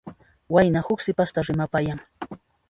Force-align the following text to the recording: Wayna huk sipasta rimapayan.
Wayna 0.55 0.79
huk 0.87 0.99
sipasta 1.07 1.39
rimapayan. 1.47 1.99